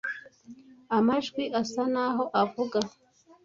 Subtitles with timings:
[0.97, 2.77] "Amajwi asa naho avuga----"